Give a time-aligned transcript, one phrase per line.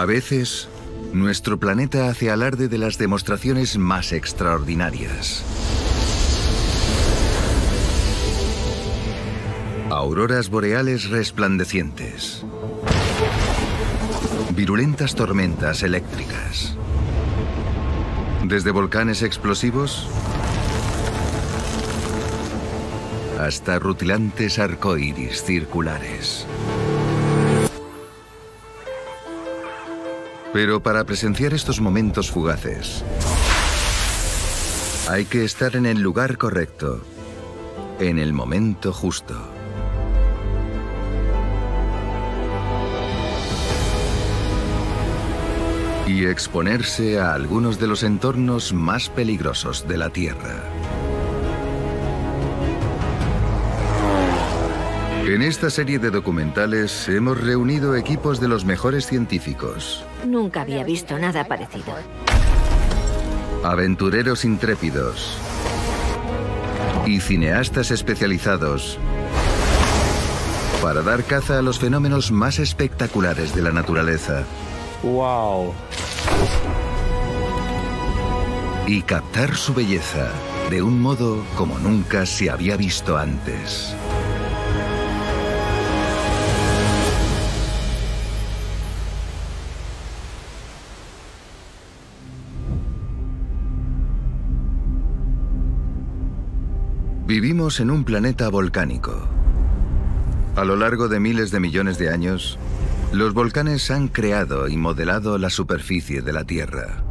[0.00, 0.66] A veces,
[1.12, 5.44] nuestro planeta hace alarde de las demostraciones más extraordinarias.
[9.90, 12.46] Auroras boreales resplandecientes.
[14.56, 16.78] Virulentas tormentas eléctricas.
[18.46, 20.08] Desde volcanes explosivos
[23.38, 26.46] hasta rutilantes arcoíris circulares.
[30.52, 33.04] Pero para presenciar estos momentos fugaces,
[35.08, 37.00] hay que estar en el lugar correcto,
[38.00, 39.36] en el momento justo.
[46.08, 50.79] Y exponerse a algunos de los entornos más peligrosos de la Tierra.
[55.30, 60.04] En esta serie de documentales hemos reunido equipos de los mejores científicos.
[60.26, 61.94] Nunca había visto nada parecido.
[63.62, 65.38] Aventureros intrépidos.
[67.06, 68.98] Y cineastas especializados
[70.82, 74.42] para dar caza a los fenómenos más espectaculares de la naturaleza.
[75.04, 75.74] ¡Wow!
[78.88, 80.32] Y captar su belleza
[80.70, 83.94] de un modo como nunca se había visto antes.
[97.30, 99.16] Vivimos en un planeta volcánico.
[100.56, 102.58] A lo largo de miles de millones de años,
[103.12, 107.04] los volcanes han creado y modelado la superficie de la Tierra.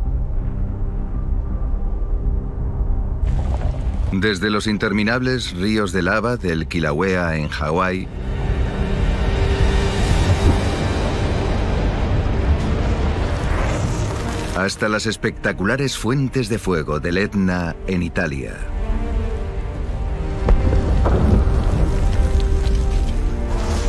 [4.12, 8.06] Desde los interminables ríos de lava del Kilauea en Hawái,
[14.58, 18.58] hasta las espectaculares fuentes de fuego del Etna en Italia.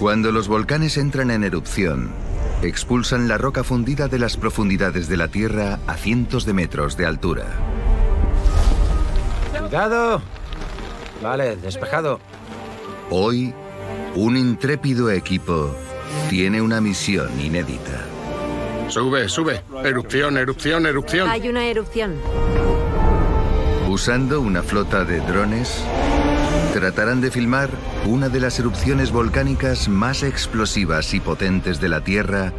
[0.00, 2.10] Cuando los volcanes entran en erupción,
[2.62, 7.04] expulsan la roca fundida de las profundidades de la Tierra a cientos de metros de
[7.04, 7.44] altura.
[9.58, 10.22] ¡Cuidado!
[11.22, 12.18] Vale, despejado.
[13.10, 13.52] Hoy,
[14.14, 15.76] un intrépido equipo
[16.30, 18.06] tiene una misión inédita.
[18.88, 19.62] Sube, sube.
[19.84, 21.28] Erupción, erupción, erupción.
[21.28, 22.14] Hay una erupción.
[23.86, 25.84] Usando una flota de drones,
[26.72, 27.70] tratarán de filmar
[28.06, 32.52] una de las erupciones volcánicas más explosivas y potentes de la Tierra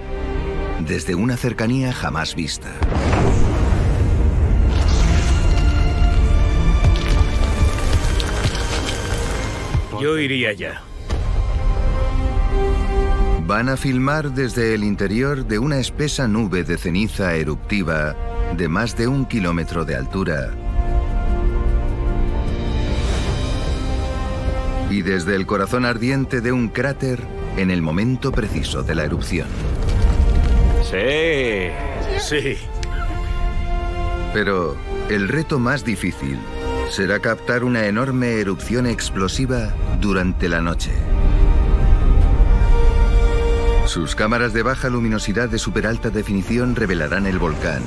[0.86, 2.70] desde una cercanía jamás vista.
[10.02, 10.82] Yo iría ya.
[13.46, 18.16] Van a filmar desde el interior de una espesa nube de ceniza eruptiva
[18.58, 20.52] de más de un kilómetro de altura
[25.02, 27.24] y desde el corazón ardiente de un cráter
[27.58, 29.48] en el momento preciso de la erupción.
[30.84, 31.72] Sí,
[32.20, 32.58] sí.
[34.32, 34.78] Pero
[35.10, 36.38] el reto más difícil
[36.92, 40.92] será captar una enorme erupción explosiva durante la noche.
[43.88, 47.82] Sus cámaras de baja luminosidad de super alta definición revelarán el volcán.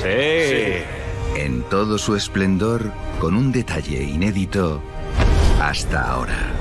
[0.00, 0.84] Sí.
[1.40, 4.80] En todo su esplendor, con un detalle inédito
[5.68, 6.52] hasta ahora.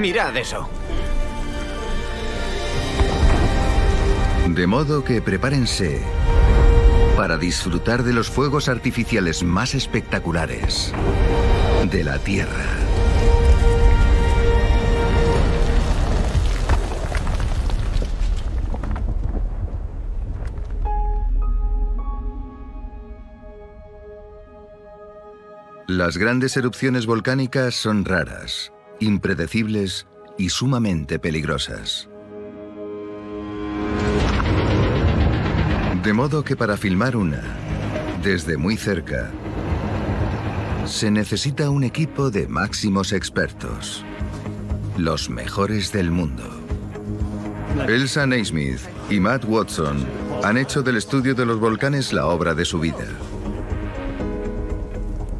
[0.00, 0.68] Mirad eso.
[4.48, 6.02] De modo que prepárense
[7.16, 10.92] para disfrutar de los fuegos artificiales más espectaculares
[11.90, 12.87] de la Tierra.
[25.88, 30.06] Las grandes erupciones volcánicas son raras, impredecibles
[30.36, 32.10] y sumamente peligrosas.
[36.02, 37.42] De modo que para filmar una,
[38.22, 39.30] desde muy cerca,
[40.84, 44.04] se necesita un equipo de máximos expertos,
[44.98, 46.44] los mejores del mundo.
[47.88, 50.04] Elsa Naismith y Matt Watson
[50.44, 53.06] han hecho del estudio de los volcanes la obra de su vida.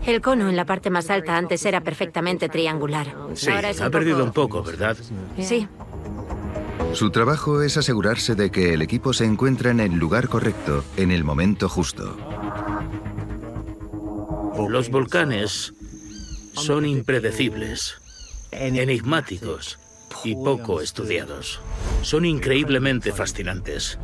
[0.09, 3.15] El cono en la parte más alta antes era perfectamente triangular.
[3.35, 4.97] Sí, Ahora es ha un perdido poco- un poco, ¿verdad?
[5.39, 5.69] Sí.
[6.95, 11.11] Su trabajo es asegurarse de que el equipo se encuentra en el lugar correcto, en
[11.11, 12.17] el momento justo.
[14.71, 15.75] Los volcanes
[16.55, 17.97] son impredecibles,
[18.51, 19.79] enigmáticos
[20.25, 21.61] y poco estudiados.
[22.01, 23.99] Son increíblemente fascinantes.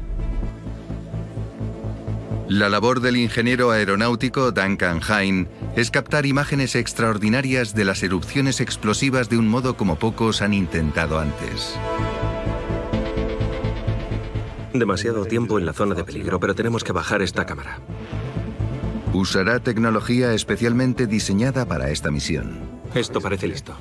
[2.46, 9.28] La labor del ingeniero aeronáutico Duncan Hine es captar imágenes extraordinarias de las erupciones explosivas
[9.28, 11.76] de un modo como pocos han intentado antes.
[14.72, 17.78] Demasiado tiempo en la zona de peligro, pero tenemos que bajar esta cámara.
[19.12, 22.58] Usará tecnología especialmente diseñada para esta misión.
[22.94, 23.74] Esto parece listo.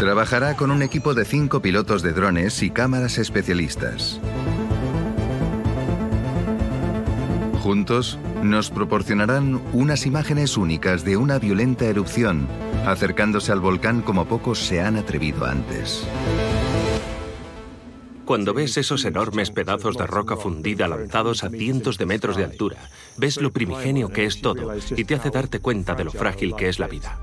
[0.00, 4.20] Trabajará con un equipo de cinco pilotos de drones y cámaras especialistas.
[7.62, 12.46] Juntos, nos proporcionarán unas imágenes únicas de una violenta erupción,
[12.86, 16.06] acercándose al volcán como pocos se han atrevido antes.
[18.24, 22.76] Cuando ves esos enormes pedazos de roca fundida lanzados a cientos de metros de altura,
[23.16, 26.68] ves lo primigenio que es todo y te hace darte cuenta de lo frágil que
[26.68, 27.18] es la vida.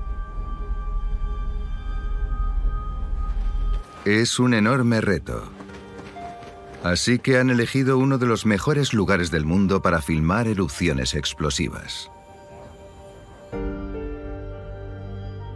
[4.04, 5.48] Es un enorme reto.
[6.82, 12.10] Así que han elegido uno de los mejores lugares del mundo para filmar erupciones explosivas.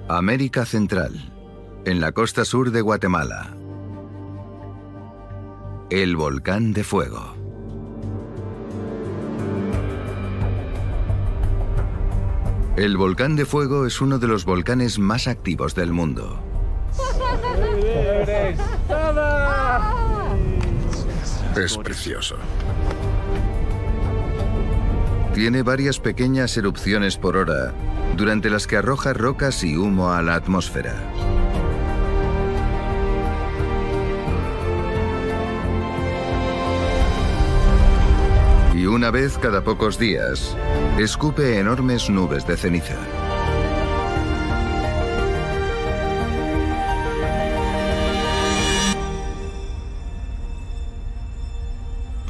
[0.08, 1.32] América Central,
[1.84, 3.54] en la costa sur de Guatemala.
[5.88, 7.40] El volcán de fuego.
[12.76, 16.40] El volcán de fuego es uno de los volcanes más activos del mundo.
[21.56, 22.36] Es precioso.
[25.34, 27.72] Tiene varias pequeñas erupciones por hora,
[28.16, 30.94] durante las que arroja rocas y humo a la atmósfera.
[38.74, 40.56] Y una vez cada pocos días,
[40.98, 42.96] escupe enormes nubes de ceniza.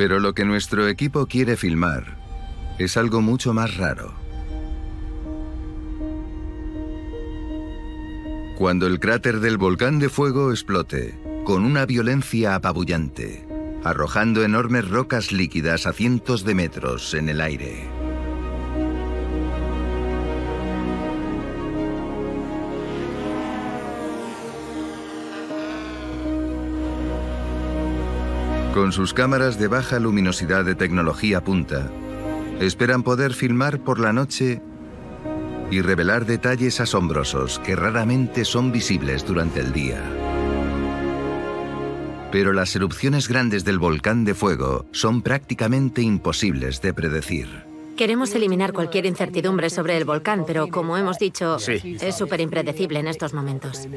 [0.01, 2.17] Pero lo que nuestro equipo quiere filmar
[2.79, 4.15] es algo mucho más raro.
[8.57, 13.47] Cuando el cráter del volcán de fuego explote, con una violencia apabullante,
[13.85, 18.00] arrojando enormes rocas líquidas a cientos de metros en el aire.
[28.75, 31.91] Con sus cámaras de baja luminosidad de tecnología punta,
[32.61, 34.63] esperan poder filmar por la noche
[35.71, 40.01] y revelar detalles asombrosos que raramente son visibles durante el día.
[42.31, 47.49] Pero las erupciones grandes del volcán de fuego son prácticamente imposibles de predecir.
[47.97, 51.97] Queremos eliminar cualquier incertidumbre sobre el volcán, pero como hemos dicho, Sí.
[52.01, 53.89] es súper impredecible en estos momentos.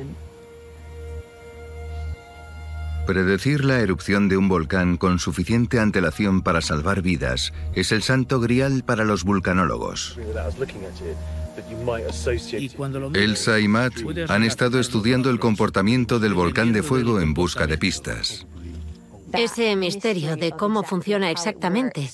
[3.06, 8.40] Predecir la erupción de un volcán con suficiente antelación para salvar vidas es el santo
[8.40, 10.18] grial para los vulcanólogos.
[13.14, 13.94] Elsa y Matt
[14.30, 18.48] han estado estudiando el comportamiento del volcán de fuego en busca de pistas.
[19.34, 22.10] Ese misterio de cómo funciona exactamente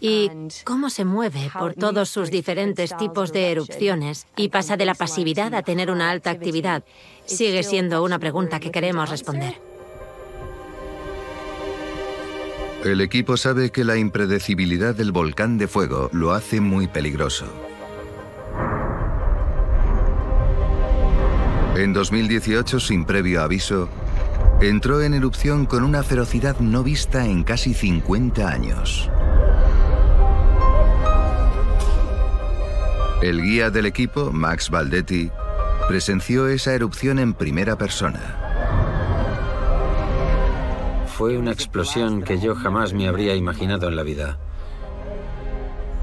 [0.00, 0.30] y
[0.64, 5.54] cómo se mueve por todos sus diferentes tipos de erupciones y pasa de la pasividad
[5.54, 6.84] a tener una alta actividad
[7.24, 9.67] sigue siendo una pregunta que queremos responder.
[12.84, 17.46] El equipo sabe que la impredecibilidad del volcán de fuego lo hace muy peligroso.
[21.74, 23.88] En 2018, sin previo aviso,
[24.60, 29.10] entró en erupción con una ferocidad no vista en casi 50 años.
[33.20, 35.32] El guía del equipo, Max Valdetti,
[35.88, 38.47] presenció esa erupción en primera persona.
[41.18, 44.38] Fue una explosión que yo jamás me habría imaginado en la vida.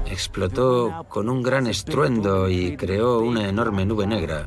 [0.04, 4.46] Explotó con un gran estruendo y creó una enorme nube negra.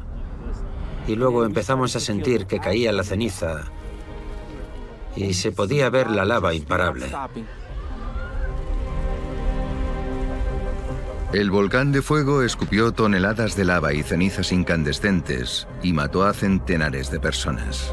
[1.08, 3.64] Y luego empezamos a sentir que caía la ceniza
[5.16, 7.08] y se podía ver la lava imparable.
[11.34, 17.10] El volcán de fuego escupió toneladas de lava y cenizas incandescentes y mató a centenares
[17.10, 17.92] de personas.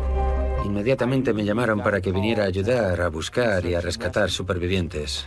[0.67, 5.25] Inmediatamente me llamaron para que viniera a ayudar a buscar y a rescatar supervivientes.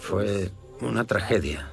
[0.00, 0.50] Fue
[0.80, 1.70] una tragedia.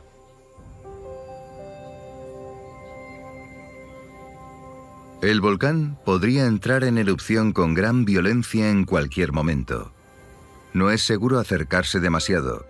[5.24, 9.92] El volcán podría entrar en erupción con gran violencia en cualquier momento.
[10.74, 12.68] No es seguro acercarse demasiado,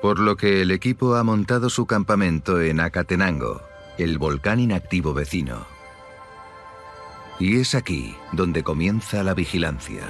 [0.00, 3.60] por lo que el equipo ha montado su campamento en Acatenango,
[3.98, 5.71] el volcán inactivo vecino.
[7.42, 10.02] Y es aquí donde comienza la vigilancia.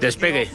[0.00, 0.48] Despegue.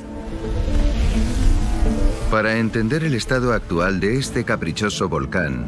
[2.31, 5.67] Para entender el estado actual de este caprichoso volcán,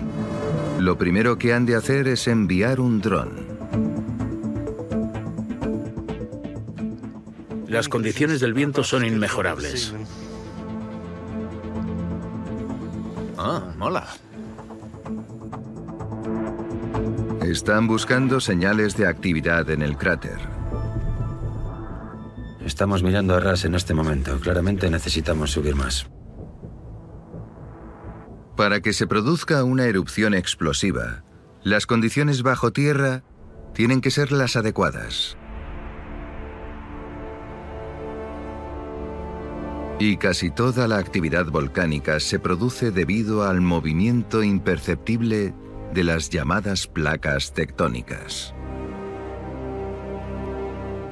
[0.79, 3.45] lo primero que han de hacer es enviar un dron.
[7.67, 9.93] Las condiciones del viento son inmejorables.
[13.37, 14.07] Ah, mola.
[17.51, 20.37] Están buscando señales de actividad en el cráter.
[22.65, 24.39] Estamos mirando a ras en este momento.
[24.39, 26.09] Claramente necesitamos subir más.
[28.55, 31.25] Para que se produzca una erupción explosiva,
[31.61, 33.25] las condiciones bajo tierra
[33.73, 35.35] tienen que ser las adecuadas.
[39.99, 45.53] Y casi toda la actividad volcánica se produce debido al movimiento imperceptible
[45.93, 48.53] de las llamadas placas tectónicas.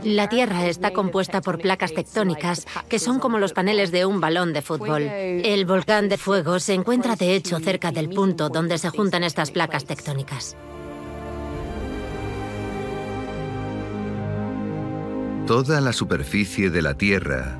[0.04, 4.54] La Tierra está compuesta por placas tectónicas que son como los paneles de un balón
[4.54, 5.02] de fútbol.
[5.02, 9.52] El volcán de fuego se encuentra de hecho cerca del punto donde se juntan estas
[9.52, 10.56] placas tectónicas.
[15.46, 17.58] Toda la superficie de la Tierra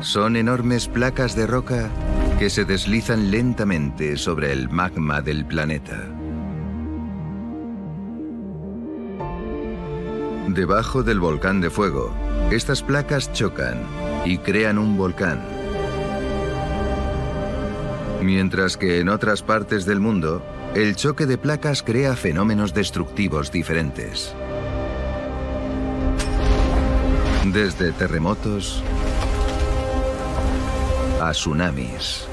[0.00, 1.90] son enormes placas de roca
[2.38, 6.19] que se deslizan lentamente sobre el magma del planeta.
[10.54, 12.12] Debajo del volcán de fuego,
[12.50, 13.78] estas placas chocan
[14.24, 15.40] y crean un volcán.
[18.20, 20.42] Mientras que en otras partes del mundo,
[20.74, 24.34] el choque de placas crea fenómenos destructivos diferentes.
[27.52, 28.82] Desde terremotos
[31.20, 32.26] a tsunamis.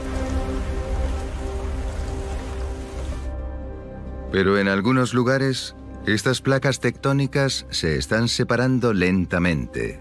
[4.31, 5.75] Pero en algunos lugares,
[6.07, 9.99] estas placas tectónicas se están separando lentamente,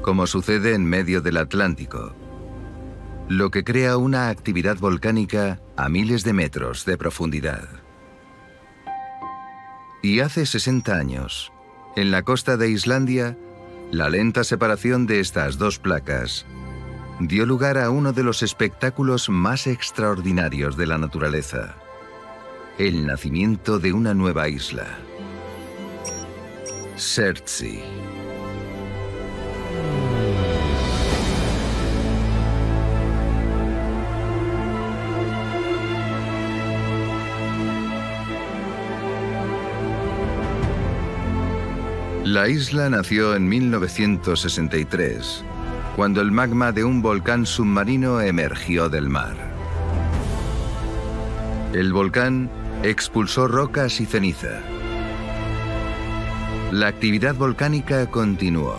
[0.00, 2.14] como sucede en medio del Atlántico,
[3.28, 7.68] lo que crea una actividad volcánica a miles de metros de profundidad.
[10.02, 11.52] Y hace 60 años,
[11.94, 13.36] en la costa de Islandia,
[13.90, 16.46] la lenta separación de estas dos placas
[17.20, 21.76] dio lugar a uno de los espectáculos más extraordinarios de la naturaleza,
[22.78, 24.86] el nacimiento de una nueva isla,
[26.96, 27.80] Sertsi.
[42.24, 45.44] La isla nació en 1963
[45.94, 49.36] cuando el magma de un volcán submarino emergió del mar.
[51.74, 52.50] El volcán
[52.82, 54.60] expulsó rocas y ceniza.
[56.72, 58.76] La actividad volcánica continuó.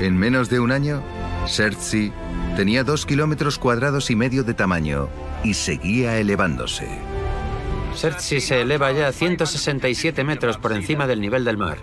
[0.00, 1.02] En menos de un año,
[1.46, 2.12] Sertsi
[2.56, 5.08] tenía dos kilómetros cuadrados y medio de tamaño
[5.44, 6.88] y seguía elevándose.
[7.94, 11.78] Sertsi se eleva ya a 167 metros por encima del nivel del mar.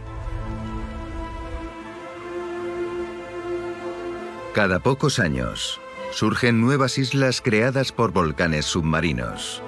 [4.54, 9.64] Cada pocos años surgen nuevas islas creadas por volcanes submarinos.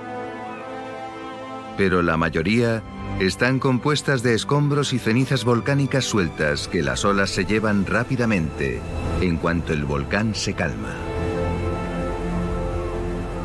[1.78, 2.84] Pero la mayoría
[3.20, 8.82] están compuestas de escombros y cenizas volcánicas sueltas que las olas se llevan rápidamente
[9.22, 10.94] en cuanto el volcán se calma.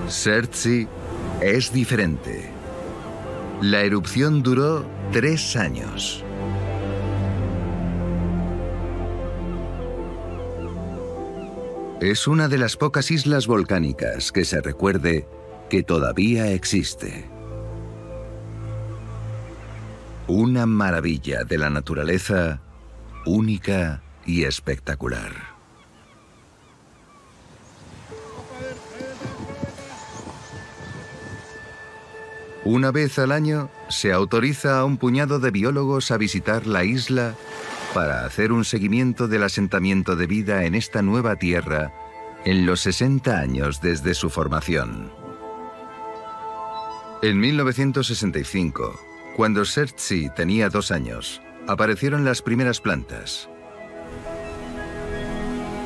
[0.09, 0.89] Sertsi
[1.41, 2.51] es diferente.
[3.63, 6.25] La erupción duró tres años.
[12.01, 15.29] Es una de las pocas islas volcánicas que se recuerde
[15.69, 17.40] que todavía existe.
[20.33, 22.61] Una maravilla de la naturaleza
[23.27, 25.33] única y espectacular.
[32.65, 37.35] Una vez al año se autoriza a un puñado de biólogos a visitar la isla
[37.93, 41.93] para hacer un seguimiento del asentamiento de vida en esta nueva tierra
[42.45, 45.11] en los 60 años desde su formación.
[47.21, 49.10] En 1965,
[49.41, 53.49] cuando Sertsi tenía dos años, aparecieron las primeras plantas.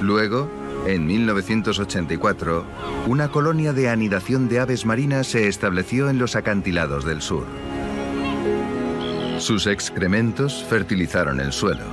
[0.00, 0.50] Luego,
[0.88, 2.64] en 1984,
[3.06, 7.46] una colonia de anidación de aves marinas se estableció en los acantilados del sur.
[9.38, 11.86] Sus excrementos fertilizaron el suelo.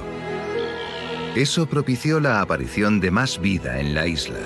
[1.36, 4.40] Eso propició la aparición de más vida en la isla.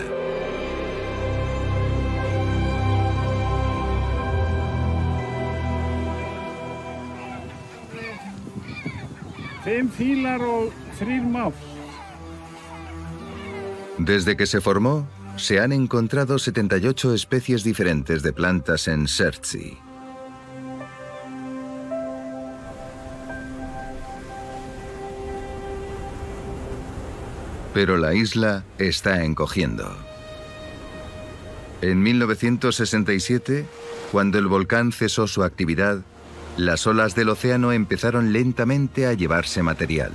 [13.98, 15.08] Desde que se formó,
[15.38, 19.78] se han encontrado 78 especies diferentes de plantas en Sertsi.
[27.74, 29.98] Pero la isla está encogiendo.
[31.82, 33.66] En 1967,
[34.12, 36.04] cuando el volcán cesó su actividad,
[36.58, 40.12] las olas del océano empezaron lentamente a llevarse material.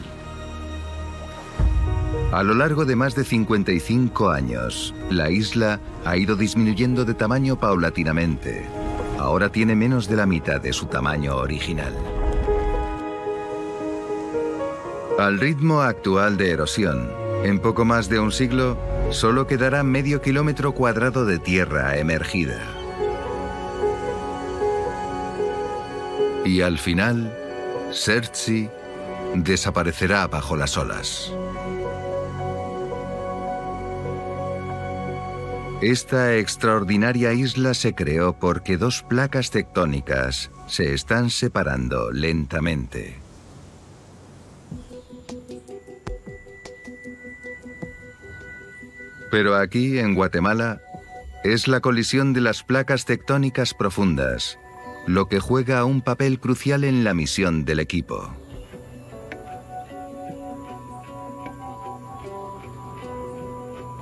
[2.32, 7.58] A lo largo de más de 55 años, la isla ha ido disminuyendo de tamaño
[7.58, 8.64] paulatinamente.
[9.18, 11.92] Ahora tiene menos de la mitad de su tamaño original.
[15.18, 17.10] Al ritmo actual de erosión,
[17.44, 18.78] en poco más de un siglo,
[19.10, 22.79] solo quedará medio kilómetro cuadrado de tierra emergida.
[26.44, 27.32] Y al final,
[27.92, 28.68] Sertsi
[29.34, 31.32] desaparecerá bajo las olas.
[35.82, 43.16] Esta extraordinaria isla se creó porque dos placas tectónicas se están separando lentamente.
[49.30, 50.82] Pero aquí, en Guatemala,
[51.44, 54.59] es la colisión de las placas tectónicas profundas
[55.06, 58.34] lo que juega un papel crucial en la misión del equipo.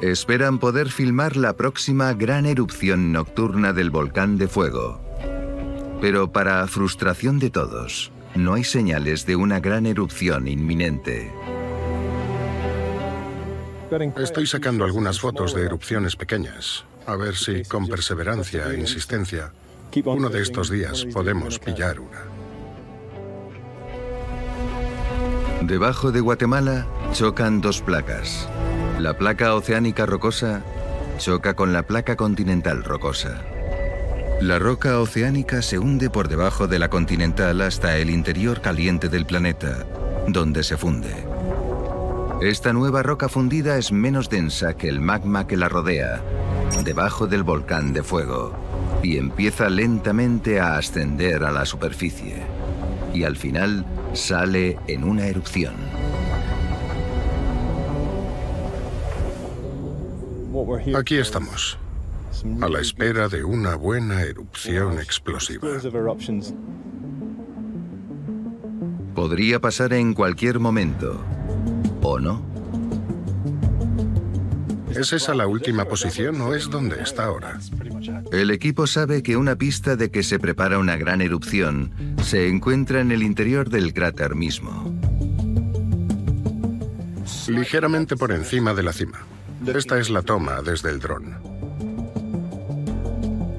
[0.01, 5.01] Esperan poder filmar la próxima gran erupción nocturna del volcán de fuego.
[6.01, 11.33] Pero para frustración de todos, no hay señales de una gran erupción inminente.
[14.19, 19.53] Estoy sacando algunas fotos de erupciones pequeñas, a ver si con perseverancia e insistencia,
[20.05, 22.19] uno de estos días podemos pillar una.
[25.63, 28.49] Debajo de Guatemala chocan dos placas.
[28.99, 30.63] La placa oceánica rocosa
[31.19, 33.43] choca con la placa continental rocosa.
[34.41, 39.27] La roca oceánica se hunde por debajo de la continental hasta el interior caliente del
[39.27, 39.85] planeta,
[40.29, 41.13] donde se funde.
[42.41, 46.23] Esta nueva roca fundida es menos densa que el magma que la rodea,
[46.85, 48.57] debajo del volcán de fuego,
[49.03, 52.37] y empieza lentamente a ascender a la superficie.
[53.15, 55.75] Y al final sale en una erupción.
[60.97, 61.79] Aquí estamos,
[62.61, 65.69] a la espera de una buena erupción explosiva.
[69.15, 71.21] Podría pasar en cualquier momento,
[72.03, 72.58] ¿o no?
[74.99, 77.61] ¿Es esa la última posición o es donde está ahora?
[78.33, 83.01] El equipo sabe que una pista de que se prepara una gran erupción se encuentra
[83.01, 84.93] en el interior del cráter mismo.
[87.47, 89.21] Ligeramente por encima de la cima.
[89.65, 91.37] Esta es la toma desde el dron.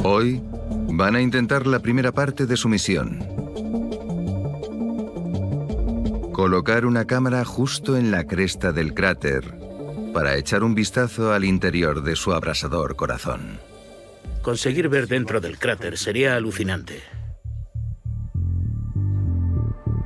[0.04, 0.44] Hoy
[0.92, 3.20] van a intentar la primera parte de su misión.
[6.34, 9.69] Colocar una cámara justo en la cresta del cráter
[10.14, 13.60] para echar un vistazo al interior de su abrasador corazón.
[14.42, 17.02] Conseguir ver dentro del cráter sería alucinante.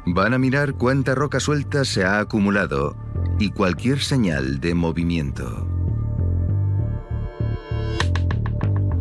[0.05, 2.95] Van a mirar cuánta roca suelta se ha acumulado
[3.39, 5.67] y cualquier señal de movimiento.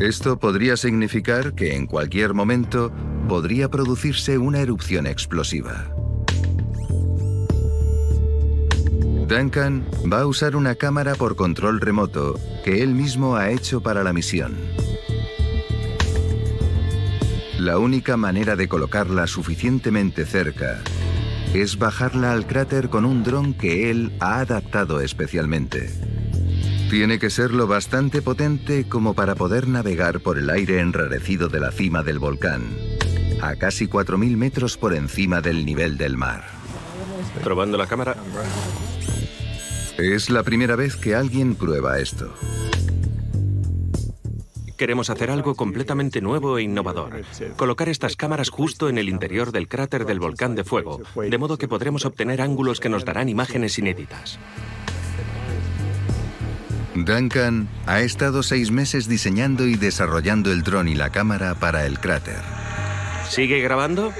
[0.00, 2.92] Esto podría significar que en cualquier momento
[3.28, 5.94] podría producirse una erupción explosiva.
[9.32, 14.04] Duncan va a usar una cámara por control remoto que él mismo ha hecho para
[14.04, 14.54] la misión.
[17.58, 20.82] La única manera de colocarla suficientemente cerca
[21.54, 25.90] es bajarla al cráter con un dron que él ha adaptado especialmente.
[26.90, 31.58] Tiene que ser lo bastante potente como para poder navegar por el aire enrarecido de
[31.58, 32.76] la cima del volcán,
[33.40, 36.44] a casi 4.000 metros por encima del nivel del mar.
[37.42, 38.14] Probando la cámara.
[39.98, 42.32] Es la primera vez que alguien prueba esto.
[44.76, 47.22] Queremos hacer algo completamente nuevo e innovador.
[47.56, 51.56] Colocar estas cámaras justo en el interior del cráter del volcán de fuego, de modo
[51.56, 54.40] que podremos obtener ángulos que nos darán imágenes inéditas.
[56.94, 62.00] Duncan ha estado seis meses diseñando y desarrollando el dron y la cámara para el
[62.00, 62.40] cráter.
[63.28, 64.12] ¿Sigue grabando?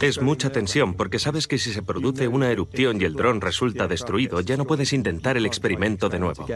[0.00, 3.86] Es mucha tensión porque sabes que si se produce una erupción y el dron resulta
[3.86, 6.46] destruido, ya no puedes intentar el experimento de nuevo.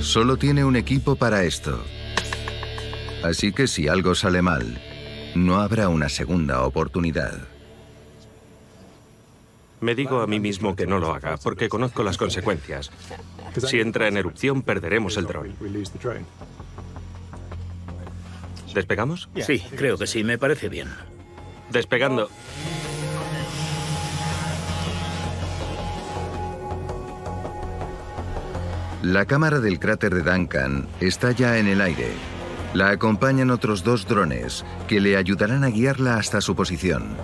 [0.00, 1.80] Solo tiene un equipo para esto.
[3.22, 4.80] Así que si algo sale mal,
[5.36, 7.38] no habrá una segunda oportunidad.
[9.80, 12.90] Me digo a mí mismo que no lo haga, porque conozco las consecuencias.
[13.56, 15.54] Si entra en erupción, perderemos el dron.
[18.74, 19.28] ¿Despegamos?
[19.46, 20.88] Sí, creo que sí, me parece bien.
[21.70, 22.30] Despegando.
[29.02, 32.08] La cámara del cráter de Duncan está ya en el aire.
[32.72, 37.16] La acompañan otros dos drones que le ayudarán a guiarla hasta su posición.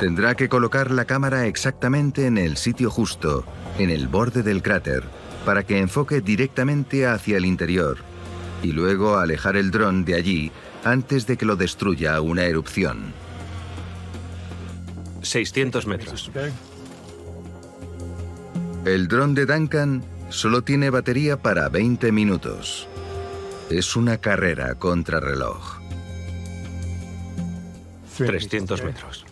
[0.00, 3.44] Tendrá que colocar la cámara exactamente en el sitio justo,
[3.78, 5.04] en el borde del cráter,
[5.46, 7.98] para que enfoque directamente hacia el interior
[8.64, 10.50] y luego alejar el dron de allí
[10.84, 13.12] antes de que lo destruya una erupción.
[15.20, 16.30] 600 metros.
[18.86, 22.88] El dron de Duncan solo tiene batería para 20 minutos.
[23.68, 25.80] Es una carrera contra reloj.
[28.16, 29.26] 300 metros.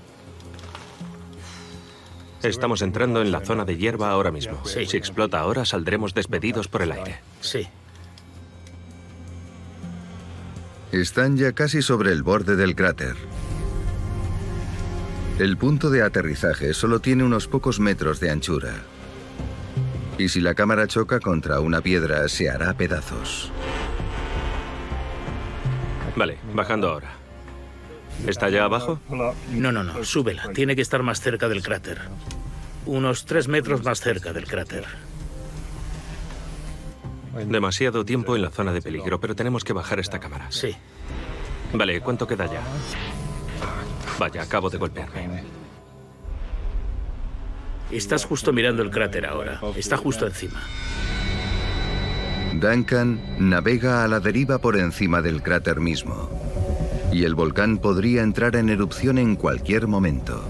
[2.42, 4.62] Estamos entrando en la zona de hierba ahora mismo.
[4.66, 7.20] Si explota ahora, saldremos despedidos por el aire.
[7.40, 7.68] Sí.
[10.92, 13.16] Están ya casi sobre el borde del cráter.
[15.38, 18.74] El punto de aterrizaje solo tiene unos pocos metros de anchura.
[20.18, 23.50] Y si la cámara choca contra una piedra, se hará pedazos.
[26.14, 27.12] Vale, bajando ahora.
[28.26, 29.00] ¿Está ya abajo?
[29.50, 30.50] No, no, no, súbela.
[30.52, 32.02] Tiene que estar más cerca del cráter.
[32.84, 34.84] Unos tres metros más cerca del cráter.
[37.46, 40.46] Demasiado tiempo en la zona de peligro, pero tenemos que bajar esta cámara.
[40.50, 40.74] Sí.
[41.72, 42.62] Vale, ¿cuánto queda ya?
[44.18, 45.42] Vaya, acabo de golpearme.
[47.90, 49.60] Estás justo mirando el cráter ahora.
[49.76, 50.62] Está justo encima.
[52.54, 56.30] Duncan navega a la deriva por encima del cráter mismo.
[57.12, 60.42] Y el volcán podría entrar en erupción en cualquier momento.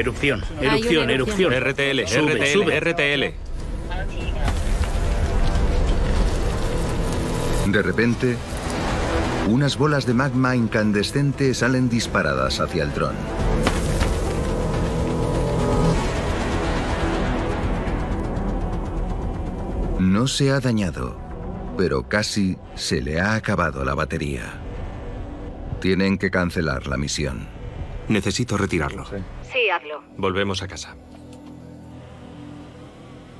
[0.00, 1.52] Erupción, erupción, erupción.
[1.52, 2.80] RTL, Sube, RTL, sube.
[2.80, 3.34] RTL.
[7.70, 8.36] De repente,
[9.46, 13.14] unas bolas de magma incandescente salen disparadas hacia el dron.
[19.98, 21.20] No se ha dañado,
[21.76, 24.54] pero casi se le ha acabado la batería.
[25.82, 27.46] Tienen que cancelar la misión.
[28.08, 29.04] Necesito retirarlo.
[29.52, 30.02] Sí, hazlo.
[30.16, 30.96] Volvemos a casa.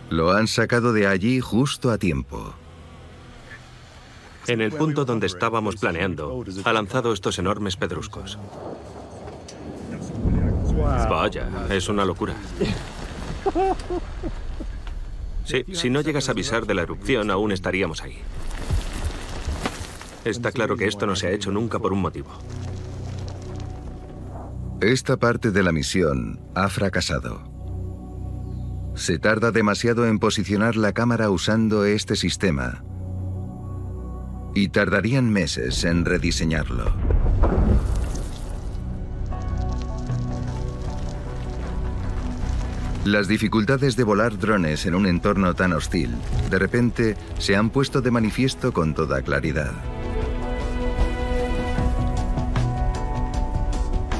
[0.08, 2.54] Lo han sacado de allí justo a tiempo.
[4.48, 8.38] En el punto donde estábamos planeando, ha lanzado estos enormes pedruscos.
[11.08, 12.34] Vaya, es una locura.
[15.44, 18.18] Sí, si no llegas a avisar de la erupción, aún estaríamos ahí.
[20.24, 22.30] Está claro que esto no se ha hecho nunca por un motivo.
[24.80, 27.42] Esta parte de la misión ha fracasado.
[28.94, 32.82] Se tarda demasiado en posicionar la cámara usando este sistema.
[34.54, 36.94] Y tardarían meses en rediseñarlo.
[43.04, 46.14] Las dificultades de volar drones en un entorno tan hostil,
[46.50, 49.72] de repente, se han puesto de manifiesto con toda claridad.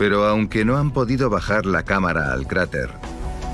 [0.01, 2.89] Pero aunque no han podido bajar la cámara al cráter,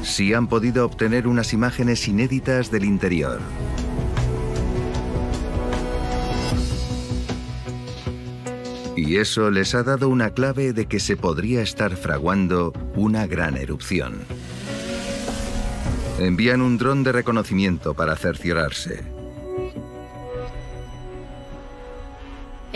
[0.05, 3.41] sí han podido obtener unas imágenes inéditas del interior.
[8.95, 13.57] Y eso les ha dado una clave de que se podría estar fraguando una gran
[13.57, 14.21] erupción.
[16.21, 19.16] Envían un dron de reconocimiento para cerciorarse.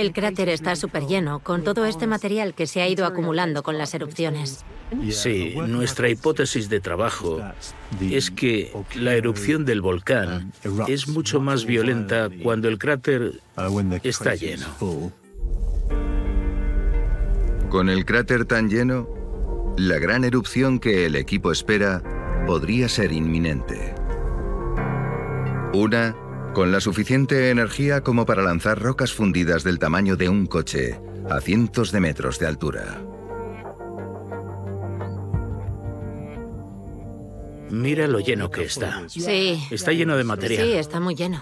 [0.00, 3.76] El cráter está súper lleno con todo este material que se ha ido acumulando con
[3.76, 4.64] las erupciones.
[5.10, 7.38] Sí, nuestra hipótesis de trabajo
[8.00, 10.54] es que la erupción del volcán
[10.88, 13.42] es mucho más violenta cuando el cráter
[14.02, 14.64] está lleno.
[17.68, 19.06] Con el cráter tan lleno,
[19.76, 22.02] la gran erupción que el equipo espera
[22.46, 23.94] podría ser inminente.
[25.74, 26.16] Una
[26.54, 31.40] con la suficiente energía como para lanzar rocas fundidas del tamaño de un coche a
[31.40, 33.02] cientos de metros de altura.
[37.70, 39.08] Mira lo lleno que está.
[39.08, 39.62] Sí.
[39.70, 40.66] Está lleno de material.
[40.66, 41.40] Sí, está muy lleno.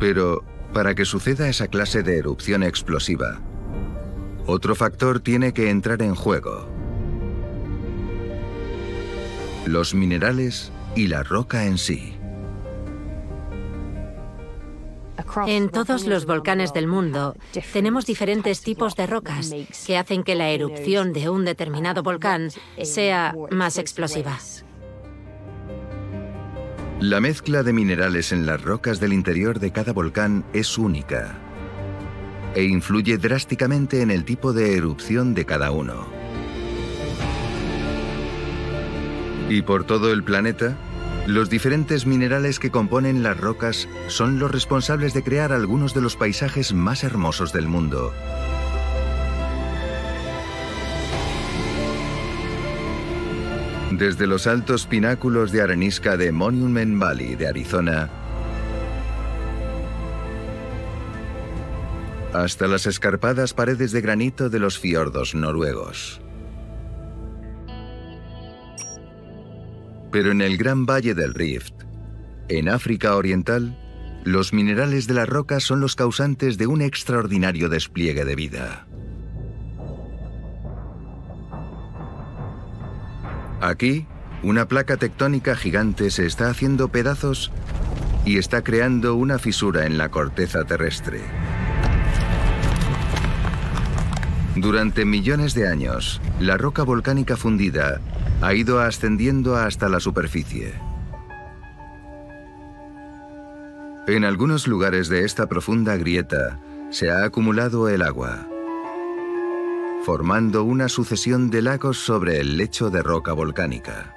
[0.00, 3.40] Pero para que suceda esa clase de erupción explosiva,
[4.46, 6.73] otro factor tiene que entrar en juego
[9.66, 12.14] los minerales y la roca en sí.
[15.46, 17.34] En todos los volcanes del mundo
[17.72, 19.52] tenemos diferentes tipos de rocas
[19.86, 22.50] que hacen que la erupción de un determinado volcán
[22.82, 24.38] sea más explosiva.
[27.00, 31.38] La mezcla de minerales en las rocas del interior de cada volcán es única
[32.54, 36.13] e influye drásticamente en el tipo de erupción de cada uno.
[39.48, 40.76] Y por todo el planeta,
[41.26, 46.16] los diferentes minerales que componen las rocas son los responsables de crear algunos de los
[46.16, 48.12] paisajes más hermosos del mundo.
[53.92, 58.10] Desde los altos pináculos de arenisca de Monument Valley de Arizona
[62.34, 66.23] hasta las escarpadas paredes de granito de los fiordos noruegos.
[70.14, 71.72] Pero en el gran valle del Rift,
[72.48, 73.76] en África Oriental,
[74.22, 78.86] los minerales de las rocas son los causantes de un extraordinario despliegue de vida.
[83.60, 84.06] Aquí,
[84.44, 87.50] una placa tectónica gigante se está haciendo pedazos
[88.24, 91.22] y está creando una fisura en la corteza terrestre.
[94.54, 98.00] Durante millones de años, la roca volcánica fundida
[98.40, 100.74] ha ido ascendiendo hasta la superficie.
[104.06, 106.58] En algunos lugares de esta profunda grieta
[106.90, 108.48] se ha acumulado el agua
[110.04, 114.14] formando una sucesión de lagos sobre el lecho de roca volcánica.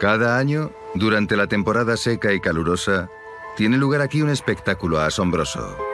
[0.00, 3.08] Cada año, durante la temporada seca y calurosa,
[3.56, 5.89] tiene lugar aquí un espectáculo asombroso.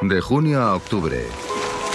[0.00, 1.26] De junio a octubre,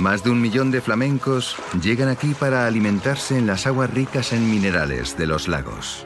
[0.02, 4.52] más de un millón de flamencos llegan aquí para alimentarse en las aguas ricas en
[4.52, 6.06] minerales de los lagos.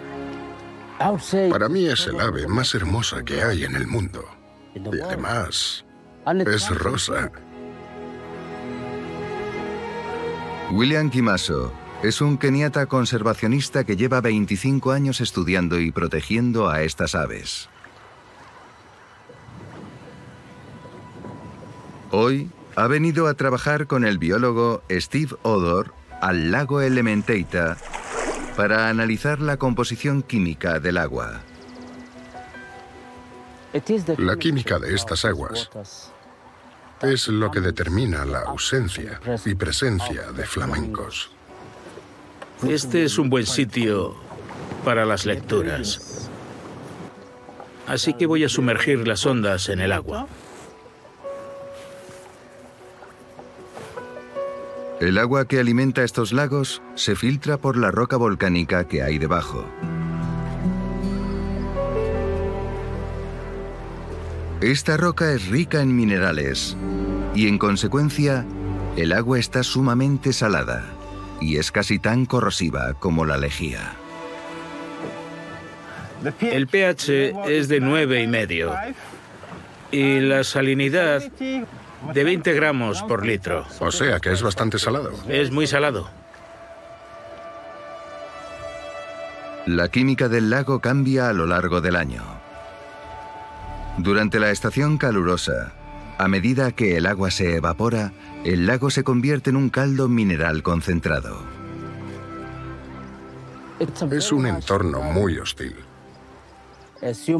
[1.49, 4.23] Para mí es el ave más hermosa que hay en el mundo.
[4.75, 5.85] Y además,
[6.45, 7.31] es rosa.
[10.69, 17.15] William Kimaso es un keniata conservacionista que lleva 25 años estudiando y protegiendo a estas
[17.15, 17.69] aves.
[22.11, 27.77] Hoy ha venido a trabajar con el biólogo Steve Odor al lago Elementaita
[28.55, 31.41] para analizar la composición química del agua.
[34.17, 35.69] La química de estas aguas
[37.01, 41.29] es lo que determina la ausencia y presencia de flamencos.
[42.67, 44.15] Este es un buen sitio
[44.83, 46.29] para las lecturas.
[47.85, 50.27] Así que voy a sumergir las ondas en el agua.
[54.99, 59.63] El agua que alimenta estos lagos se filtra por la roca volcánica que hay debajo.
[64.59, 66.75] Esta roca es rica en minerales
[67.35, 68.43] y en consecuencia
[68.95, 70.83] el agua está sumamente salada
[71.39, 73.93] y es casi tan corrosiva como la lejía.
[76.41, 78.73] El pH es de 9 y medio
[79.91, 81.21] y la salinidad
[82.13, 83.65] de 20 gramos por litro.
[83.79, 85.11] O sea que es bastante salado.
[85.27, 86.09] Es muy salado.
[89.65, 92.23] La química del lago cambia a lo largo del año.
[93.97, 95.73] Durante la estación calurosa,
[96.17, 98.13] a medida que el agua se evapora,
[98.45, 101.41] el lago se convierte en un caldo mineral concentrado.
[104.11, 105.75] Es un entorno muy hostil.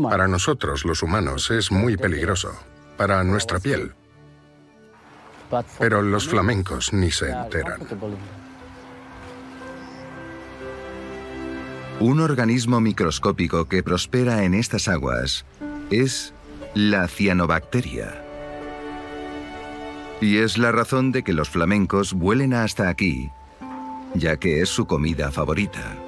[0.03, 2.51] Para nosotros, los humanos, es muy peligroso.
[2.95, 3.93] Para nuestra piel.
[5.79, 7.79] Pero los flamencos ni se enteran.
[11.99, 15.45] Un organismo microscópico que prospera en estas aguas
[15.89, 16.33] es
[16.75, 18.23] la cianobacteria.
[20.21, 23.29] Y es la razón de que los flamencos vuelen hasta aquí,
[24.13, 26.06] ya que es su comida favorita.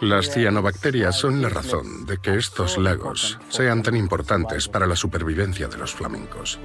[0.00, 5.68] Las cianobacterias son la razón de que estos lagos sean tan importantes para la supervivencia
[5.68, 6.58] de los flamencos.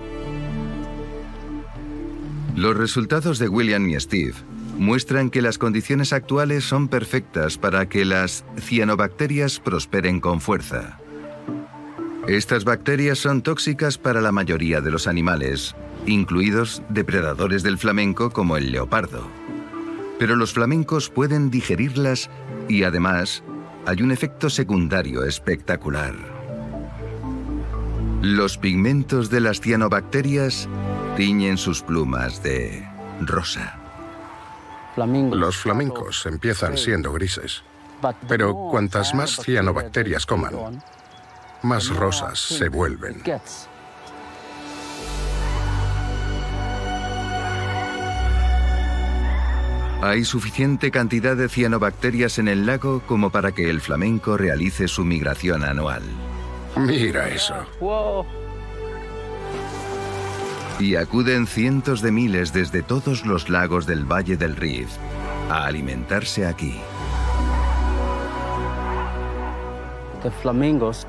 [2.55, 4.33] Los resultados de William y Steve
[4.77, 10.99] muestran que las condiciones actuales son perfectas para que las cianobacterias prosperen con fuerza.
[12.27, 15.75] Estas bacterias son tóxicas para la mayoría de los animales,
[16.07, 19.27] incluidos depredadores del flamenco como el leopardo.
[20.19, 22.29] Pero los flamencos pueden digerirlas
[22.67, 23.41] y además
[23.85, 26.13] hay un efecto secundario espectacular.
[28.21, 30.67] Los pigmentos de las cianobacterias
[31.15, 32.85] tiñen sus plumas de
[33.21, 33.79] rosa.
[34.97, 37.63] Los flamencos empiezan siendo grises,
[38.27, 40.83] pero cuantas más cianobacterias coman,
[41.63, 43.23] más rosas se vuelven.
[50.01, 55.03] Hay suficiente cantidad de cianobacterias en el lago como para que el flamenco realice su
[55.03, 56.03] migración anual.
[56.77, 57.55] Mira eso.
[60.79, 64.95] Y acuden cientos de miles desde todos los lagos del Valle del Rift
[65.49, 66.79] a alimentarse aquí.